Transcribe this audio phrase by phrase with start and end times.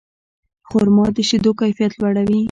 [0.69, 2.39] خرما د شیدو کیفیت لوړوي.